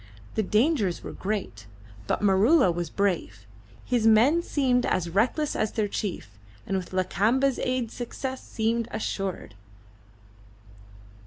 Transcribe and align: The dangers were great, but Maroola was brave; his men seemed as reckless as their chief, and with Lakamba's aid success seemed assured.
The 0.33 0.41
dangers 0.41 1.03
were 1.03 1.11
great, 1.11 1.67
but 2.07 2.23
Maroola 2.23 2.71
was 2.73 2.89
brave; 2.89 3.45
his 3.85 4.07
men 4.07 4.41
seemed 4.41 4.83
as 4.83 5.11
reckless 5.11 5.55
as 5.55 5.73
their 5.73 5.87
chief, 5.87 6.39
and 6.65 6.75
with 6.75 6.91
Lakamba's 6.91 7.59
aid 7.59 7.91
success 7.91 8.41
seemed 8.43 8.87
assured. 8.89 9.53